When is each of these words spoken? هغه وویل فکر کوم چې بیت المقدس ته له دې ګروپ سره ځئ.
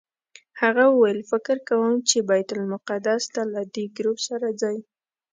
هغه 0.61 0.83
وویل 0.89 1.19
فکر 1.31 1.57
کوم 1.69 1.91
چې 2.09 2.17
بیت 2.29 2.49
المقدس 2.57 3.23
ته 3.33 3.41
له 3.53 3.61
دې 3.73 3.85
ګروپ 3.97 4.17
سره 4.29 4.47
ځئ. 4.61 4.77